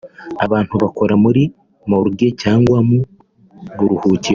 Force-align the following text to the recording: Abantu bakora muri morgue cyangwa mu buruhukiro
Abantu 0.45 0.73
bakora 0.83 1.13
muri 1.23 1.43
morgue 1.89 2.27
cyangwa 2.41 2.77
mu 2.87 2.99
buruhukiro 3.77 4.29